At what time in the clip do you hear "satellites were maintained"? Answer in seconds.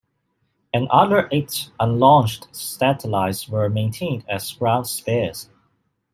2.55-4.23